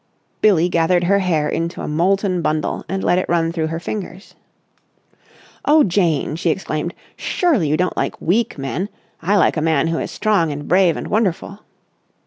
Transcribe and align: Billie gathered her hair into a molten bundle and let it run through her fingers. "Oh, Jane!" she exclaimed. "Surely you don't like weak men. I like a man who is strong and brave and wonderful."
Billie 0.41 0.67
gathered 0.67 1.03
her 1.03 1.19
hair 1.19 1.47
into 1.47 1.79
a 1.83 1.87
molten 1.87 2.41
bundle 2.41 2.83
and 2.89 3.03
let 3.03 3.19
it 3.19 3.29
run 3.29 3.51
through 3.51 3.67
her 3.67 3.79
fingers. 3.79 4.33
"Oh, 5.63 5.83
Jane!" 5.83 6.35
she 6.35 6.49
exclaimed. 6.49 6.95
"Surely 7.15 7.69
you 7.69 7.77
don't 7.77 7.95
like 7.95 8.19
weak 8.19 8.57
men. 8.57 8.89
I 9.21 9.37
like 9.37 9.57
a 9.57 9.61
man 9.61 9.89
who 9.89 9.99
is 9.99 10.09
strong 10.09 10.51
and 10.51 10.67
brave 10.67 10.97
and 10.97 11.05
wonderful." 11.05 11.59